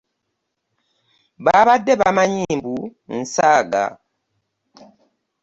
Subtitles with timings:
[1.43, 2.75] Babadde bamanyi mbu
[3.19, 3.83] nsaaga.